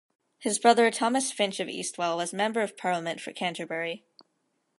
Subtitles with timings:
[0.39, 4.03] His brother Thomas Finch of Eastwell was Member of Parliament for Canterbury.